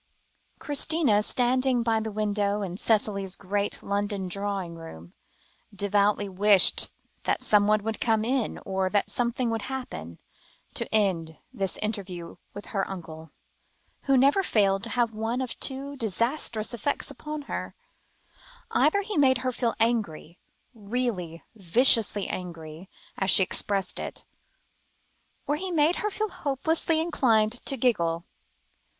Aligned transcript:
Christina, 0.57 1.21
standing 1.21 1.83
by 1.83 1.99
the 1.99 2.11
window 2.11 2.63
in 2.63 2.75
Cicely's 2.77 3.35
great 3.35 3.83
London 3.83 4.27
drawing 4.27 4.73
room, 4.73 5.13
devoutly 5.71 6.27
wished 6.27 6.89
that 7.25 7.43
somebody 7.43 7.83
would 7.83 8.01
come 8.01 8.25
in, 8.25 8.57
or 8.65 8.89
that 8.89 9.11
something 9.11 9.51
would 9.51 9.61
happen, 9.61 10.19
to 10.73 10.91
end 10.91 11.37
this 11.53 11.77
interview 11.83 12.37
with 12.51 12.65
her 12.73 12.89
uncle, 12.89 13.29
who 14.05 14.17
never 14.17 14.41
failed 14.41 14.81
to 14.85 14.89
have 14.89 15.11
one 15.13 15.39
of 15.39 15.59
two 15.59 15.95
disastrous 15.97 16.73
effects 16.73 17.11
upon 17.11 17.43
her: 17.43 17.75
either 18.71 19.01
he 19.03 19.17
made 19.17 19.37
her 19.45 19.51
feel 19.51 19.75
angry 19.79 20.39
really 20.73 21.43
viciously 21.53 22.27
angry, 22.27 22.89
as 23.19 23.29
she 23.29 23.43
expressed 23.43 23.99
it 23.99 24.25
or 25.45 25.57
he 25.57 25.69
made 25.69 25.97
her 25.97 26.09
hopelessly 26.09 26.99
inclined 26.99 27.51
to 27.67 27.77
giggle. 27.77 28.25